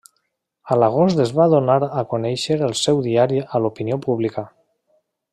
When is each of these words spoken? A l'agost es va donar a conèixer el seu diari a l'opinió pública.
A 0.75 0.77
l'agost 0.83 1.19
es 1.25 1.33
va 1.39 1.45
donar 1.51 1.75
a 2.01 2.05
conèixer 2.13 2.57
el 2.71 2.73
seu 2.79 3.03
diari 3.09 3.43
a 3.59 3.65
l'opinió 3.65 3.99
pública. 4.07 4.45